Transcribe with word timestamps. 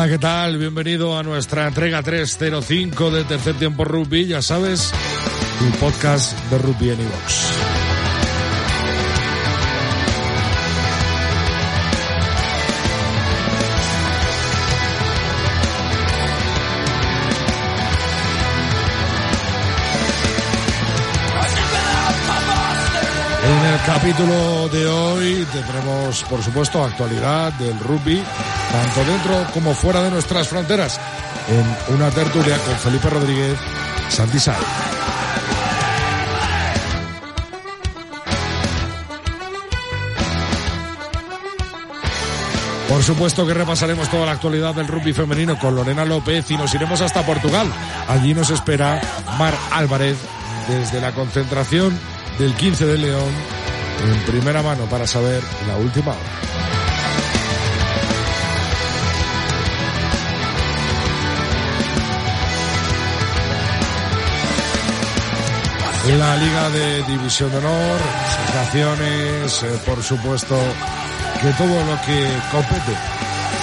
Hola, 0.00 0.08
¿qué 0.08 0.18
tal? 0.18 0.56
Bienvenido 0.56 1.18
a 1.18 1.22
nuestra 1.22 1.68
entrega 1.68 2.02
305 2.02 3.10
de 3.10 3.24
Tercer 3.24 3.54
Tiempo 3.56 3.84
Rugby. 3.84 4.26
Ya 4.26 4.40
sabes, 4.40 4.90
tu 5.58 5.78
podcast 5.78 6.32
de 6.48 6.56
rugby 6.56 6.88
en 6.88 7.02
iVox. 7.02 7.89
En 23.60 23.66
el 23.66 23.80
capítulo 23.82 24.68
de 24.70 24.86
hoy 24.86 25.46
tendremos, 25.52 26.24
por 26.24 26.42
supuesto, 26.42 26.82
actualidad 26.82 27.52
del 27.54 27.78
rugby, 27.78 28.22
tanto 28.72 29.04
dentro 29.04 29.52
como 29.52 29.74
fuera 29.74 30.02
de 30.02 30.10
nuestras 30.10 30.48
fronteras, 30.48 30.98
en 31.46 31.94
una 31.94 32.10
tertulia 32.10 32.56
con 32.56 32.74
Felipe 32.76 33.10
Rodríguez, 33.10 33.58
Santisay. 34.08 34.56
Por 42.88 43.02
supuesto 43.02 43.46
que 43.46 43.52
repasaremos 43.52 44.08
toda 44.08 44.24
la 44.24 44.32
actualidad 44.32 44.74
del 44.74 44.88
rugby 44.88 45.12
femenino 45.12 45.58
con 45.58 45.74
Lorena 45.74 46.06
López 46.06 46.50
y 46.50 46.56
nos 46.56 46.74
iremos 46.74 47.02
hasta 47.02 47.26
Portugal. 47.26 47.70
Allí 48.08 48.32
nos 48.32 48.48
espera 48.48 49.02
Mar 49.38 49.54
Álvarez 49.70 50.16
desde 50.66 50.98
la 51.00 51.12
concentración 51.12 51.98
del 52.40 52.54
15 52.54 52.86
de 52.86 52.96
León 52.96 53.34
en 54.02 54.24
primera 54.24 54.62
mano 54.62 54.86
para 54.86 55.06
saber 55.06 55.42
la 55.68 55.76
última 55.76 56.12
hora. 56.12 56.20
La 66.16 66.36
Liga 66.38 66.70
de 66.70 67.02
División 67.02 67.50
de 67.50 67.58
Honor, 67.58 68.00
sensaciones, 68.46 69.62
eh, 69.62 69.78
por 69.84 70.02
supuesto, 70.02 70.56
que 71.42 71.50
todo 71.52 71.84
lo 71.84 72.00
que 72.06 72.26
compete 72.50 72.96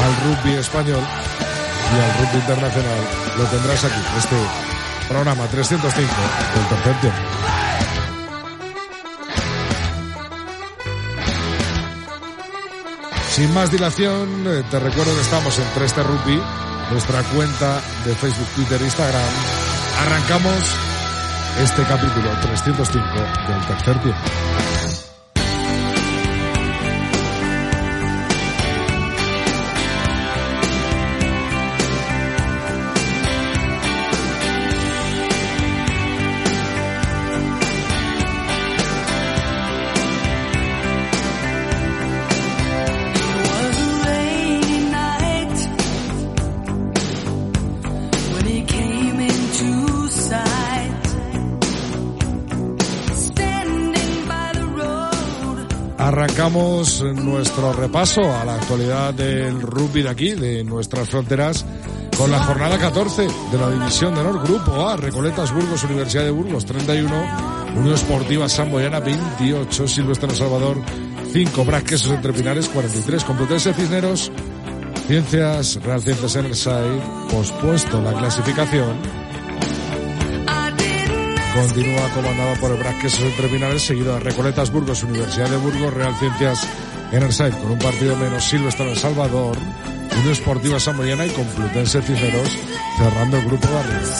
al 0.00 0.16
rugby 0.24 0.56
español 0.56 1.02
y 1.02 2.00
al 2.00 2.18
rugby 2.18 2.38
internacional 2.38 3.00
lo 3.36 3.44
tendrás 3.44 3.84
aquí, 3.84 4.00
este 4.16 4.36
programa 5.08 5.44
305 5.46 6.08
del 6.54 6.82
tercer. 6.82 7.51
Sin 13.32 13.52
más 13.54 13.72
dilación, 13.72 14.46
eh, 14.46 14.62
te 14.70 14.78
recuerdo 14.78 15.14
que 15.14 15.22
estamos 15.22 15.58
en 15.58 15.64
3T 15.74 16.02
Rugby, 16.02 16.38
nuestra 16.90 17.22
cuenta 17.34 17.80
de 18.04 18.14
Facebook, 18.14 18.46
Twitter 18.54 18.78
e 18.78 18.84
Instagram. 18.84 19.22
Arrancamos 20.06 20.76
este 21.62 21.82
capítulo 21.84 22.28
305 22.42 23.08
del 23.48 23.66
tercer 23.68 24.02
tiempo. 24.02 24.61
Arrancamos 56.32 57.02
nuestro 57.02 57.74
repaso 57.74 58.22
a 58.22 58.42
la 58.46 58.54
actualidad 58.54 59.12
del 59.12 59.60
rugby 59.60 60.00
de 60.00 60.08
aquí, 60.08 60.30
de 60.30 60.64
nuestras 60.64 61.06
fronteras, 61.06 61.66
con 62.16 62.30
la 62.30 62.42
jornada 62.42 62.78
14 62.78 63.28
de 63.52 63.58
la 63.58 63.70
División 63.70 64.14
de 64.14 64.22
Honor 64.22 64.42
Grupo 64.42 64.88
A, 64.88 64.96
Recoletas 64.96 65.52
Burgos, 65.52 65.84
Universidad 65.84 66.24
de 66.24 66.30
Burgos 66.30 66.64
31, 66.64 67.10
Unión 67.76 67.94
Esportiva 67.94 68.48
Samboyana 68.48 69.00
28, 69.00 69.86
Silvestre 69.86 70.34
Salvador 70.34 70.78
5, 71.34 71.64
Brasquesos 71.66 72.12
Entre 72.12 72.32
Pinares 72.32 72.66
43, 72.70 73.24
Complutense 73.24 73.74
Cisneros, 73.74 74.32
Ciencias, 75.06 75.78
Real 75.82 76.00
Ciencias 76.00 76.36
Enerside, 76.36 77.02
pospuesto 77.30 78.00
la 78.00 78.14
clasificación, 78.14 78.96
Continúa 81.54 82.08
comandado 82.14 82.54
por 82.60 82.70
el 82.70 82.78
Brasquesos 82.78 83.20
Entre 83.20 83.48
Pinares, 83.48 83.82
seguido 83.82 84.14
de 84.14 84.20
Recoletas 84.20 84.70
Burgos, 84.70 85.02
Universidad 85.02 85.50
de 85.50 85.58
Burgos, 85.58 85.92
Real 85.92 86.14
Ciencias 86.18 86.66
Enerside, 87.12 87.58
con 87.58 87.72
un 87.72 87.78
partido 87.78 88.16
menos, 88.16 88.42
Silvestre 88.42 88.90
El 88.90 88.96
Salvador, 88.96 89.58
Unión 90.12 90.32
Esportiva 90.32 90.80
Samoyana 90.80 91.26
y 91.26 91.30
Complutense 91.30 92.00
Cisneros, 92.00 92.58
cerrando 92.96 93.36
el 93.36 93.44
grupo 93.44 93.68
de 93.68 93.78
arriba. 93.78 94.18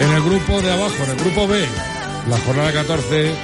En 0.00 0.10
el 0.10 0.22
grupo 0.22 0.60
de 0.60 0.72
abajo, 0.72 1.04
en 1.04 1.10
el 1.10 1.16
grupo 1.16 1.48
B, 1.48 1.64
la 2.28 2.38
jornada 2.38 2.72
14 2.72 3.34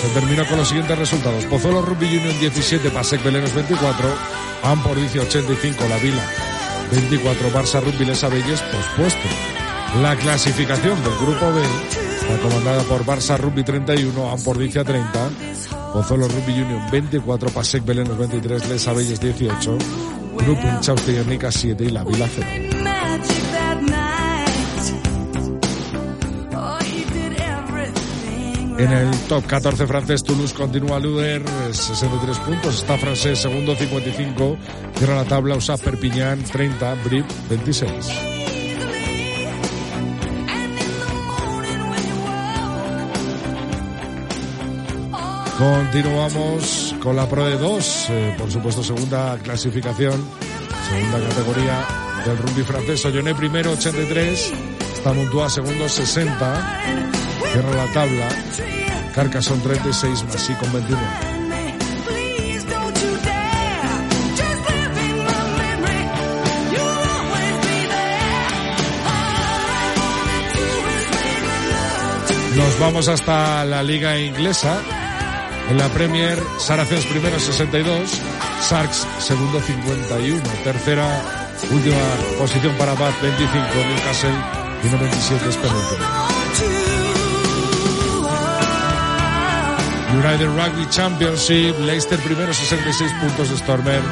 se 0.00 0.08
terminó 0.08 0.46
con 0.46 0.58
los 0.58 0.68
siguientes 0.68 0.98
resultados. 0.98 1.44
Pozuelo 1.46 1.82
Rugby 1.82 2.16
Union 2.16 2.38
17, 2.40 2.90
Pasec 2.90 3.22
Belenos 3.22 3.52
24, 3.54 4.08
Amporicio 4.62 5.22
85, 5.22 5.84
La 5.88 5.96
Vila 5.98 6.22
24, 6.90 7.52
Barça 7.52 7.80
Rugby 7.80 8.04
Les 8.04 8.24
Abelles 8.24 8.60
pospuesto. 8.62 9.28
La 10.00 10.16
clasificación 10.16 11.02
del 11.02 11.14
grupo 11.16 11.52
B 11.52 11.62
está 12.20 12.38
comandada 12.38 12.82
por 12.84 13.04
Barça 13.04 13.36
Rugby 13.36 13.62
31, 13.62 14.30
Ampordicia 14.30 14.84
30, 14.84 15.30
Pozuelo 15.92 16.28
Rugby 16.28 16.52
Union 16.62 16.82
24, 16.90 17.50
Pasec 17.50 17.84
Belenos 17.84 18.16
23, 18.16 18.68
Les 18.68 18.88
Abelles 18.88 19.20
18, 19.20 19.78
Grupo 20.38 20.66
Inchausti 20.66 21.12
Guernica 21.12 21.50
7 21.50 21.84
y 21.84 21.90
La 21.90 22.04
Vila 22.04 22.28
0. 22.34 22.89
En 28.80 28.90
el 28.92 29.10
top 29.28 29.46
14 29.46 29.86
francés, 29.86 30.24
Toulouse 30.24 30.54
continúa 30.54 30.98
líder, 30.98 31.42
eh, 31.42 31.74
63 31.74 32.38
puntos. 32.38 32.76
Está 32.76 32.96
francés 32.96 33.38
segundo, 33.38 33.76
55. 33.76 34.56
Cierra 34.96 35.16
la 35.16 35.24
tabla, 35.26 35.54
USA 35.54 35.76
Perpignan, 35.76 36.42
30. 36.42 36.94
Brip, 37.04 37.26
26. 37.50 37.90
Continuamos 45.58 46.94
con 47.02 47.16
la 47.16 47.28
Pro 47.28 47.44
de 47.44 47.58
2, 47.58 48.06
eh, 48.08 48.34
por 48.38 48.50
supuesto 48.50 48.82
segunda 48.82 49.36
clasificación, 49.42 50.24
segunda 50.88 51.28
categoría 51.28 51.84
del 52.24 52.38
rugby 52.38 52.62
francés. 52.62 53.04
Olloné 53.04 53.34
primero 53.34 53.72
83, 53.72 54.54
está 54.94 55.12
Montois 55.12 55.52
segundo 55.52 55.86
60, 55.86 57.19
cierra 57.52 57.70
la 57.70 57.92
tabla. 57.92 58.28
Carcassonne 59.14 59.62
36, 59.62 60.24
Masí 60.24 60.54
con 60.54 60.72
29. 60.72 61.04
Please 62.06 62.64
don't 62.64 62.96
you 63.02 63.16
dare. 63.22 63.80
Just 64.36 64.70
live 64.70 64.98
in 65.04 65.16
my 65.18 65.42
memory. 65.58 66.02
You'll 66.72 67.04
always 67.10 67.56
be 67.66 67.78
there. 67.88 68.40
All 69.06 69.34
I 69.36 69.92
wanna 70.00 70.40
do 70.54 70.66
is 70.96 71.06
make 71.16 71.44
love. 71.72 72.56
Nos 72.56 72.78
vamos 72.78 73.08
hasta 73.08 73.64
la 73.64 73.82
liga 73.82 74.18
inglesa. 74.18 74.80
En 75.70 75.78
la 75.78 75.88
Premier, 75.88 76.36
Saracens 76.58 77.06
primero 77.06 77.38
62, 77.38 78.10
Sarks 78.60 79.06
segundo 79.20 79.60
51, 79.60 80.42
tercera, 80.64 81.22
última 81.70 81.96
posición 82.40 82.74
para 82.74 82.94
Bath 82.94 83.22
25, 83.22 83.56
Newcastle 83.88 84.30
1.27 84.82 85.48
es 85.48 85.56
penúltimo. 85.58 86.39
United 90.20 90.48
Rugby 90.48 90.86
Championship, 90.90 91.78
Leicester 91.78 92.18
primero 92.18 92.52
66 92.52 93.10
puntos, 93.22 93.48
Stormer 93.58 94.02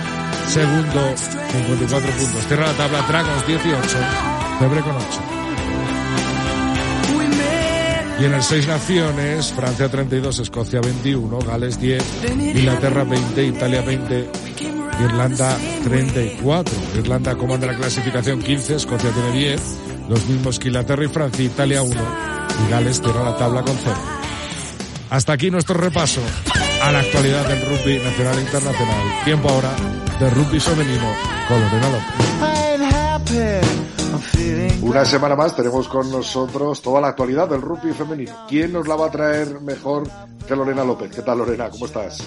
segundo 0.48 1.14
54 1.16 2.10
puntos. 2.12 2.46
Cierra 2.46 2.66
la 2.68 2.72
tabla 2.72 3.02
Dragons 3.02 3.46
18, 3.46 3.82
Cebre 4.58 4.80
con 4.80 4.96
8. 4.96 5.04
Y 8.20 8.24
en 8.24 8.34
el 8.34 8.42
Seis 8.42 8.66
Naciones, 8.66 9.52
Francia 9.52 9.88
32, 9.90 10.38
Escocia 10.38 10.80
21, 10.80 11.38
Gales 11.40 11.78
10, 11.78 12.02
Inglaterra 12.56 13.04
20, 13.04 13.44
Italia 13.44 13.82
20, 13.82 14.30
Irlanda 15.04 15.56
34. 15.84 16.74
Irlanda 16.96 17.36
comanda 17.36 17.66
la 17.66 17.76
clasificación 17.76 18.42
15, 18.42 18.76
Escocia 18.76 19.10
tiene 19.10 19.32
10, 19.32 19.60
los 20.08 20.26
mismos 20.26 20.58
que 20.58 20.68
Inglaterra 20.68 21.04
y 21.04 21.08
Francia, 21.08 21.44
Italia 21.44 21.82
1 21.82 21.94
y 22.66 22.70
Gales 22.70 23.00
cierra 23.00 23.24
la 23.24 23.36
tabla 23.36 23.62
con 23.62 23.76
0. 23.84 24.17
Hasta 25.10 25.32
aquí 25.32 25.50
nuestro 25.50 25.74
repaso 25.74 26.20
a 26.82 26.92
la 26.92 27.00
actualidad 27.00 27.48
del 27.48 27.62
rugby 27.62 27.98
nacional 27.98 28.38
e 28.38 28.42
internacional. 28.42 29.24
Tiempo 29.24 29.48
ahora 29.48 29.70
de 30.20 30.30
rugby 30.30 30.60
femenino 30.60 31.10
con 31.48 31.60
Lorena 31.60 31.88
López. 31.90 32.28
Una 34.82 35.04
semana 35.04 35.34
más 35.34 35.56
tenemos 35.56 35.88
con 35.88 36.10
nosotros 36.10 36.82
toda 36.82 37.00
la 37.00 37.08
actualidad 37.08 37.48
del 37.48 37.62
rugby 37.62 37.92
femenino. 37.92 38.46
¿Quién 38.48 38.72
nos 38.72 38.86
la 38.86 38.96
va 38.96 39.06
a 39.06 39.10
traer 39.10 39.60
mejor 39.60 40.08
que 40.46 40.54
Lorena 40.54 40.84
López? 40.84 41.10
¿Qué 41.14 41.22
tal 41.22 41.38
Lorena? 41.38 41.70
¿Cómo 41.70 41.86
estás? 41.86 42.22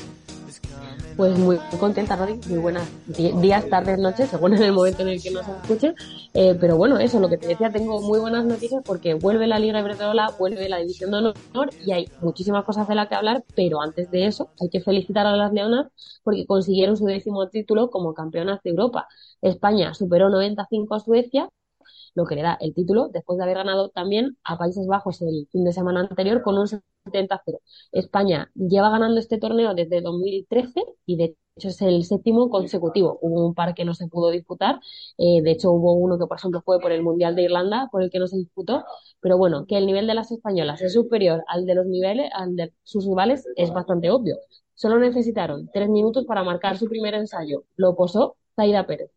Pues 1.18 1.38
muy 1.38 1.58
contenta, 1.80 2.16
Rodri. 2.16 2.40
Muy 2.48 2.58
buenas 2.58 2.90
días, 3.08 3.68
tardes, 3.70 4.00
noches, 4.00 4.30
según 4.30 4.54
en 4.54 4.64
el 4.64 4.72
momento 4.72 5.02
en 5.02 5.10
el 5.10 5.22
que 5.22 5.32
nos 5.32 5.48
escuche. 5.48 5.94
Eh, 6.34 6.56
pero 6.60 6.78
bueno, 6.78 6.98
eso, 7.00 7.20
lo 7.20 7.30
que 7.30 7.38
te 7.38 7.48
decía, 7.48 7.72
tengo 7.72 8.02
muy 8.02 8.20
buenas 8.20 8.46
noticias 8.46 8.82
porque 8.86 9.14
vuelve 9.14 9.48
la 9.48 9.60
Liga 9.60 9.80
Iberdrola, 9.80 10.32
vuelve 10.40 10.70
la 10.70 10.78
División 10.78 11.12
de 11.12 11.18
Honor 11.18 11.70
y 11.86 11.92
hay 11.92 12.08
muchísimas 12.22 12.64
cosas 12.64 12.88
de 12.88 12.96
las 12.96 13.08
que 13.08 13.16
hablar, 13.16 13.44
pero 13.56 13.82
antes 13.82 14.10
de 14.10 14.28
eso 14.28 14.52
hay 14.60 14.70
que 14.70 14.82
felicitar 14.82 15.28
a 15.28 15.36
las 15.36 15.52
Leonas 15.54 15.88
porque 16.24 16.46
consiguieron 16.46 16.96
su 16.98 17.06
décimo 17.06 17.50
título 17.50 17.90
como 17.90 18.14
campeonas 18.14 18.62
de 18.64 18.70
Europa. 18.72 19.08
España 19.42 19.94
superó 19.94 20.30
95 20.30 20.96
a 20.96 21.00
Suecia 21.00 21.50
lo 22.16 22.26
que 22.26 22.36
le 22.36 22.42
da 22.42 22.58
el 22.60 22.74
título 22.74 23.10
después 23.10 23.38
de 23.38 23.44
haber 23.44 23.58
ganado 23.58 23.90
también 23.90 24.38
a 24.44 24.58
Países 24.58 24.88
Bajos 24.88 25.22
el 25.22 25.48
fin 25.52 25.64
de 25.64 25.74
semana 25.74 26.02
anterior 26.02 26.42
con 26.42 26.58
un 26.58 26.68
70-0. 27.06 27.60
España 27.92 28.52
lleva 28.56 28.90
ganando 28.90 29.20
este 29.20 29.38
torneo 29.38 29.74
desde 29.74 30.02
2013 30.02 30.84
y 31.06 31.18
de 31.18 31.36
hecho 31.56 31.68
es 31.70 31.82
el 31.82 32.04
séptimo 32.06 32.50
consecutivo. 32.50 33.20
Hubo 33.22 33.46
un 33.48 33.54
par 33.54 33.74
que 33.74 33.86
no 33.86 33.94
se 33.94 34.08
pudo 34.08 34.30
disputar, 34.32 34.80
eh, 35.18 35.42
de 35.42 35.52
hecho 35.52 35.72
hubo 35.72 35.94
uno 35.94 36.18
que 36.18 36.26
por 36.28 36.38
ejemplo 36.38 36.62
fue 36.64 36.80
por 36.80 36.92
el 36.92 37.04
Mundial 37.04 37.36
de 37.36 37.44
Irlanda 37.44 37.88
por 37.92 38.04
el 38.04 38.10
que 38.10 38.20
no 38.20 38.28
se 38.28 38.38
disputó, 38.38 38.84
pero 39.20 39.38
bueno, 39.38 39.66
que 39.68 39.78
el 39.78 39.86
nivel 39.86 40.08
de 40.08 40.14
las 40.16 40.32
españolas 40.32 40.82
es 40.82 40.94
superior 40.94 41.44
al 41.48 41.66
de 41.66 41.76
los 41.76 41.86
niveles, 41.86 42.30
al 42.34 42.56
de 42.56 42.74
sus 42.84 43.06
rivales 43.06 43.46
es 43.56 43.72
bastante 43.72 44.10
obvio. 44.12 44.38
Solo 44.74 44.98
necesitaron 45.00 45.70
tres 45.74 45.90
minutos 45.90 46.26
para 46.26 46.44
marcar 46.44 46.78
su 46.78 46.88
primer 46.88 47.14
ensayo. 47.14 47.66
Lo 47.76 47.96
posó 47.96 48.38
Zaida 48.56 48.86
Pérez. 48.88 49.12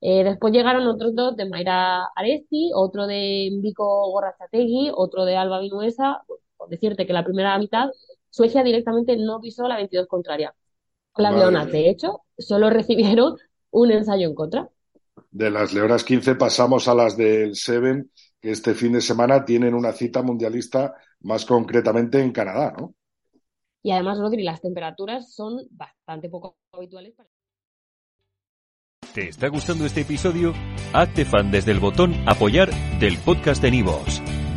Eh, 0.00 0.22
después 0.24 0.52
llegaron 0.52 0.86
otros 0.86 1.14
dos 1.14 1.36
de 1.36 1.48
Mayra 1.48 2.04
Aresti, 2.14 2.70
otro 2.74 3.06
de 3.06 3.50
Vico 3.60 4.10
Gorrachategui, 4.12 4.92
otro 4.94 5.24
de 5.24 5.36
Alba 5.36 5.60
Vinuesa. 5.60 6.22
Decirte 6.68 7.06
que 7.06 7.12
la 7.12 7.24
primera 7.24 7.58
mitad 7.58 7.88
Suecia 8.30 8.62
directamente 8.62 9.16
no 9.16 9.40
pisó 9.40 9.66
la 9.66 9.76
22 9.76 10.06
contraria. 10.06 10.54
Las 11.16 11.34
Leonas, 11.34 11.72
de 11.72 11.88
hecho, 11.88 12.20
solo 12.38 12.70
recibieron 12.70 13.36
un 13.70 13.90
ensayo 13.90 14.28
en 14.28 14.34
contra. 14.34 14.68
De 15.30 15.50
las 15.50 15.72
Leonas 15.72 16.04
15 16.04 16.34
pasamos 16.36 16.86
a 16.88 16.94
las 16.94 17.16
del 17.16 17.56
Seven, 17.56 18.10
que 18.40 18.50
este 18.52 18.74
fin 18.74 18.92
de 18.92 19.00
semana 19.00 19.44
tienen 19.44 19.74
una 19.74 19.92
cita 19.92 20.22
mundialista, 20.22 20.94
más 21.20 21.44
concretamente 21.44 22.20
en 22.20 22.32
Canadá, 22.32 22.74
¿no? 22.78 22.94
Y 23.82 23.90
además, 23.90 24.18
Rodri, 24.18 24.42
las 24.42 24.60
temperaturas 24.60 25.32
son 25.34 25.66
bastante 25.70 26.28
poco 26.28 26.56
habituales. 26.72 27.14
para- 27.16 27.28
¿Te 29.14 29.28
está 29.28 29.48
gustando 29.48 29.86
este 29.86 30.02
episodio? 30.02 30.52
Hazte 30.92 31.24
fan 31.24 31.50
desde 31.50 31.72
el 31.72 31.80
botón 31.80 32.14
Apoyar 32.28 32.70
del 33.00 33.16
podcast 33.18 33.62
de 33.62 33.70
Nivos. 33.70 34.20